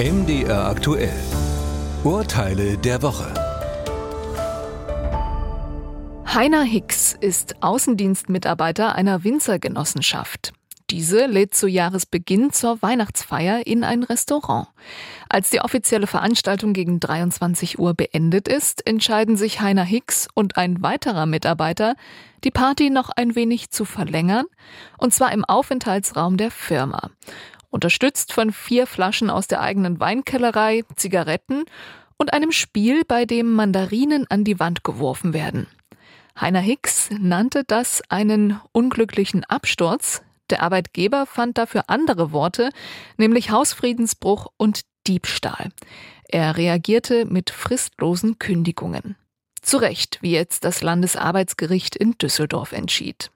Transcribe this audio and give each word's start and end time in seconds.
MDR 0.00 0.64
aktuell. 0.64 1.12
Urteile 2.04 2.78
der 2.78 3.02
Woche. 3.02 3.34
Heiner 6.24 6.62
Hicks 6.62 7.14
ist 7.20 7.62
Außendienstmitarbeiter 7.62 8.94
einer 8.94 9.24
Winzergenossenschaft. 9.24 10.54
Diese 10.88 11.26
lädt 11.26 11.54
zu 11.54 11.68
Jahresbeginn 11.68 12.50
zur 12.50 12.80
Weihnachtsfeier 12.80 13.66
in 13.66 13.84
ein 13.84 14.02
Restaurant. 14.02 14.68
Als 15.28 15.50
die 15.50 15.60
offizielle 15.60 16.06
Veranstaltung 16.06 16.72
gegen 16.72 16.98
23 16.98 17.78
Uhr 17.78 17.92
beendet 17.92 18.48
ist, 18.48 18.86
entscheiden 18.86 19.36
sich 19.36 19.60
Heiner 19.60 19.84
Hicks 19.84 20.28
und 20.32 20.56
ein 20.56 20.80
weiterer 20.82 21.26
Mitarbeiter, 21.26 21.94
die 22.42 22.50
Party 22.50 22.88
noch 22.88 23.10
ein 23.10 23.34
wenig 23.34 23.68
zu 23.68 23.84
verlängern, 23.84 24.46
und 24.96 25.12
zwar 25.12 25.30
im 25.32 25.44
Aufenthaltsraum 25.44 26.38
der 26.38 26.50
Firma 26.50 27.10
unterstützt 27.70 28.32
von 28.32 28.52
vier 28.52 28.86
Flaschen 28.86 29.30
aus 29.30 29.46
der 29.46 29.60
eigenen 29.60 30.00
Weinkellerei, 30.00 30.82
Zigaretten 30.96 31.64
und 32.16 32.32
einem 32.32 32.52
Spiel, 32.52 33.04
bei 33.06 33.24
dem 33.24 33.52
Mandarinen 33.52 34.26
an 34.28 34.44
die 34.44 34.60
Wand 34.60 34.84
geworfen 34.84 35.32
werden. 35.32 35.66
Heiner 36.38 36.60
Hicks 36.60 37.08
nannte 37.18 37.64
das 37.64 38.02
einen 38.08 38.60
unglücklichen 38.72 39.44
Absturz. 39.44 40.22
Der 40.50 40.62
Arbeitgeber 40.62 41.26
fand 41.26 41.58
dafür 41.58 41.84
andere 41.88 42.32
Worte, 42.32 42.70
nämlich 43.16 43.50
Hausfriedensbruch 43.50 44.48
und 44.56 44.82
Diebstahl. 45.06 45.70
Er 46.28 46.56
reagierte 46.56 47.24
mit 47.24 47.50
fristlosen 47.50 48.38
Kündigungen. 48.38 49.16
Zu 49.62 49.78
Recht, 49.78 50.18
wie 50.22 50.32
jetzt 50.32 50.64
das 50.64 50.82
Landesarbeitsgericht 50.82 51.96
in 51.96 52.16
Düsseldorf 52.18 52.72
entschied. 52.72 53.30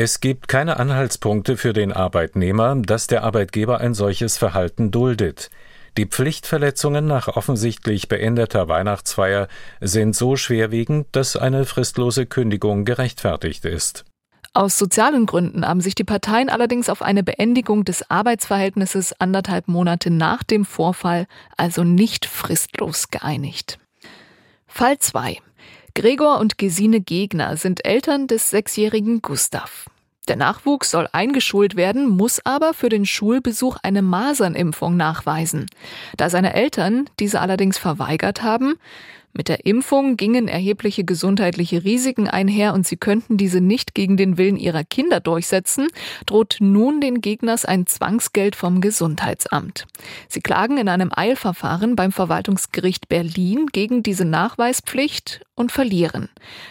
Es 0.00 0.20
gibt 0.20 0.46
keine 0.46 0.78
Anhaltspunkte 0.78 1.56
für 1.56 1.72
den 1.72 1.92
Arbeitnehmer, 1.92 2.76
dass 2.76 3.08
der 3.08 3.24
Arbeitgeber 3.24 3.80
ein 3.80 3.94
solches 3.94 4.38
Verhalten 4.38 4.92
duldet. 4.92 5.50
Die 5.96 6.06
Pflichtverletzungen 6.06 7.04
nach 7.04 7.26
offensichtlich 7.26 8.06
beendeter 8.06 8.68
Weihnachtsfeier 8.68 9.48
sind 9.80 10.14
so 10.14 10.36
schwerwiegend, 10.36 11.08
dass 11.10 11.34
eine 11.34 11.64
fristlose 11.64 12.26
Kündigung 12.26 12.84
gerechtfertigt 12.84 13.64
ist. 13.64 14.04
Aus 14.52 14.78
sozialen 14.78 15.26
Gründen 15.26 15.66
haben 15.66 15.80
sich 15.80 15.96
die 15.96 16.04
Parteien 16.04 16.48
allerdings 16.48 16.88
auf 16.88 17.02
eine 17.02 17.24
Beendigung 17.24 17.84
des 17.84 18.08
Arbeitsverhältnisses 18.08 19.20
anderthalb 19.20 19.66
Monate 19.66 20.10
nach 20.10 20.44
dem 20.44 20.64
Vorfall, 20.64 21.26
also 21.56 21.82
nicht 21.82 22.24
fristlos, 22.24 23.10
geeinigt. 23.10 23.80
Fall 24.68 24.96
2. 25.00 25.38
Gregor 25.98 26.38
und 26.38 26.58
Gesine 26.58 27.00
Gegner 27.00 27.56
sind 27.56 27.84
Eltern 27.84 28.28
des 28.28 28.50
sechsjährigen 28.50 29.20
Gustav. 29.20 29.86
Der 30.28 30.36
Nachwuchs 30.36 30.92
soll 30.92 31.08
eingeschult 31.10 31.74
werden, 31.74 32.08
muss 32.08 32.38
aber 32.46 32.72
für 32.72 32.88
den 32.88 33.04
Schulbesuch 33.04 33.78
eine 33.82 34.00
Masernimpfung 34.00 34.96
nachweisen. 34.96 35.66
Da 36.16 36.30
seine 36.30 36.54
Eltern 36.54 37.10
diese 37.18 37.40
allerdings 37.40 37.78
verweigert 37.78 38.44
haben, 38.44 38.76
mit 39.32 39.48
der 39.48 39.66
Impfung 39.66 40.16
gingen 40.16 40.48
erhebliche 40.48 41.04
gesundheitliche 41.04 41.84
Risiken 41.84 42.28
einher 42.28 42.74
und 42.74 42.86
sie 42.86 42.96
könnten 42.96 43.36
diese 43.36 43.60
nicht 43.60 43.94
gegen 43.94 44.16
den 44.16 44.36
Willen 44.36 44.56
ihrer 44.56 44.84
Kinder 44.84 45.20
durchsetzen, 45.20 45.88
droht 46.26 46.56
nun 46.60 47.00
den 47.00 47.20
Gegners 47.20 47.64
ein 47.64 47.86
Zwangsgeld 47.86 48.56
vom 48.56 48.80
Gesundheitsamt. 48.80 49.86
Sie 50.28 50.40
klagen 50.40 50.78
in 50.78 50.88
einem 50.88 51.10
Eilverfahren 51.14 51.94
beim 51.94 52.12
Verwaltungsgericht 52.12 53.08
Berlin 53.08 53.66
gegen 53.72 54.02
diese 54.02 54.24
Nachweispflicht 54.24 55.42
und 55.54 55.72
verlieren. 55.72 56.28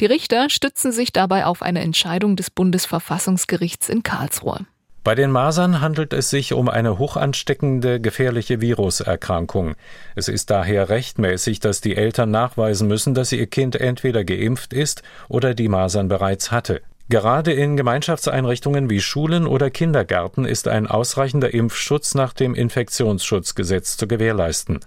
Die 0.00 0.06
Richter 0.06 0.50
stützen 0.50 0.90
sich 0.90 1.12
dabei 1.12 1.46
auf 1.46 1.62
eine 1.62 1.80
Entscheidung 1.80 2.36
des 2.36 2.50
Bundesverfassungsgerichts 2.50 3.88
in 3.88 4.02
Karlsruhe. 4.02 4.66
Bei 5.08 5.14
den 5.14 5.30
Masern 5.30 5.80
handelt 5.80 6.12
es 6.12 6.28
sich 6.28 6.52
um 6.52 6.68
eine 6.68 6.98
hochansteckende, 6.98 7.98
gefährliche 7.98 8.60
Viruserkrankung. 8.60 9.74
Es 10.14 10.28
ist 10.28 10.50
daher 10.50 10.90
rechtmäßig, 10.90 11.60
dass 11.60 11.80
die 11.80 11.96
Eltern 11.96 12.30
nachweisen 12.30 12.88
müssen, 12.88 13.14
dass 13.14 13.32
ihr 13.32 13.46
Kind 13.46 13.74
entweder 13.76 14.22
geimpft 14.22 14.74
ist 14.74 15.02
oder 15.30 15.54
die 15.54 15.68
Masern 15.68 16.08
bereits 16.08 16.52
hatte. 16.52 16.82
Gerade 17.08 17.54
in 17.54 17.78
Gemeinschaftseinrichtungen 17.78 18.90
wie 18.90 19.00
Schulen 19.00 19.46
oder 19.46 19.70
Kindergärten 19.70 20.44
ist 20.44 20.68
ein 20.68 20.86
ausreichender 20.86 21.54
Impfschutz 21.54 22.14
nach 22.14 22.34
dem 22.34 22.54
Infektionsschutzgesetz 22.54 23.96
zu 23.96 24.08
gewährleisten. 24.08 24.80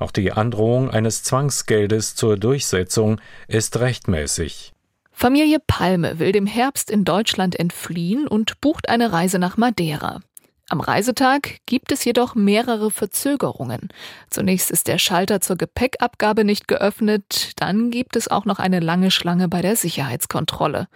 Auch 0.00 0.10
die 0.10 0.32
Androhung 0.32 0.90
eines 0.90 1.22
Zwangsgeldes 1.22 2.16
zur 2.16 2.36
Durchsetzung 2.36 3.20
ist 3.46 3.78
rechtmäßig. 3.78 4.72
Familie 5.20 5.58
Palme 5.58 6.20
will 6.20 6.30
dem 6.30 6.46
Herbst 6.46 6.92
in 6.92 7.04
Deutschland 7.04 7.58
entfliehen 7.58 8.28
und 8.28 8.60
bucht 8.60 8.88
eine 8.88 9.10
Reise 9.10 9.40
nach 9.40 9.56
Madeira. 9.56 10.20
Am 10.68 10.78
Reisetag 10.78 11.56
gibt 11.66 11.90
es 11.90 12.04
jedoch 12.04 12.36
mehrere 12.36 12.92
Verzögerungen. 12.92 13.88
Zunächst 14.30 14.70
ist 14.70 14.86
der 14.86 14.98
Schalter 14.98 15.40
zur 15.40 15.56
Gepäckabgabe 15.56 16.44
nicht 16.44 16.68
geöffnet, 16.68 17.50
dann 17.56 17.90
gibt 17.90 18.14
es 18.14 18.28
auch 18.28 18.44
noch 18.44 18.60
eine 18.60 18.78
lange 18.78 19.10
Schlange 19.10 19.48
bei 19.48 19.60
der 19.60 19.74
Sicherheitskontrolle. 19.74 20.86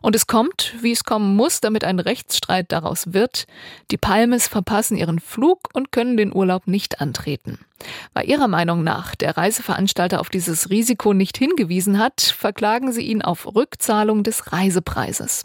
Und 0.00 0.16
es 0.16 0.26
kommt, 0.26 0.72
wie 0.80 0.92
es 0.92 1.04
kommen 1.04 1.36
muss, 1.36 1.60
damit 1.60 1.84
ein 1.84 2.00
Rechtsstreit 2.00 2.72
daraus 2.72 3.12
wird. 3.12 3.46
Die 3.90 3.98
Palmes 3.98 4.48
verpassen 4.48 4.96
ihren 4.96 5.20
Flug 5.20 5.68
und 5.74 5.92
können 5.92 6.16
den 6.16 6.34
Urlaub 6.34 6.66
nicht 6.66 7.02
antreten. 7.02 7.58
Weil 8.14 8.28
ihrer 8.28 8.48
Meinung 8.48 8.82
nach 8.84 9.14
der 9.14 9.36
Reiseveranstalter 9.36 10.20
auf 10.20 10.30
dieses 10.30 10.70
Risiko 10.70 11.12
nicht 11.12 11.36
hingewiesen 11.36 11.98
hat, 11.98 12.20
verklagen 12.20 12.92
sie 12.92 13.02
ihn 13.02 13.22
auf 13.22 13.54
Rückzahlung 13.54 14.22
des 14.22 14.52
Reisepreises. 14.52 15.44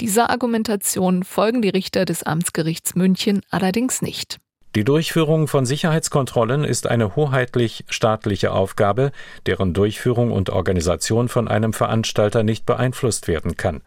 Dieser 0.00 0.30
Argumentation 0.30 1.24
folgen 1.24 1.62
die 1.62 1.70
Richter 1.70 2.04
des 2.04 2.22
Amtsgerichts 2.22 2.94
München 2.94 3.40
allerdings 3.50 4.02
nicht. 4.02 4.38
Die 4.76 4.84
Durchführung 4.84 5.48
von 5.48 5.66
Sicherheitskontrollen 5.66 6.62
ist 6.62 6.86
eine 6.86 7.16
hoheitlich 7.16 7.84
staatliche 7.88 8.52
Aufgabe, 8.52 9.10
deren 9.46 9.74
Durchführung 9.74 10.30
und 10.30 10.50
Organisation 10.50 11.28
von 11.28 11.48
einem 11.48 11.72
Veranstalter 11.72 12.44
nicht 12.44 12.66
beeinflusst 12.66 13.26
werden 13.26 13.56
kann. 13.56 13.82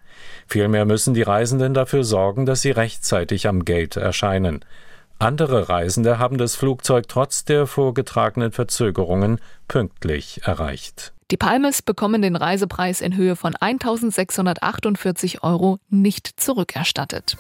Vielmehr 0.46 0.84
müssen 0.84 1.14
die 1.14 1.22
Reisenden 1.22 1.74
dafür 1.74 2.04
sorgen, 2.04 2.46
dass 2.46 2.62
sie 2.62 2.72
rechtzeitig 2.72 3.48
am 3.48 3.64
Gate 3.64 3.96
erscheinen. 3.96 4.66
Andere 5.24 5.70
Reisende 5.70 6.20
haben 6.20 6.38
das 6.38 6.58
Flugzeug 6.58 7.08
trotz 7.08 7.46
der 7.46 7.66
vorgetragenen 7.66 8.52
Verzögerungen 8.52 9.40
pünktlich 9.70 10.42
erreicht. 10.44 11.14
Die 11.32 11.38
Palmes 11.38 11.82
bekommen 11.82 12.22
den 12.22 12.36
Reisepreis 12.36 13.00
in 13.00 13.16
Höhe 13.16 13.38
von 13.38 13.56
1648 13.56 15.42
Euro 15.42 15.80
nicht 15.90 16.28
zurückerstattet. 16.42 17.38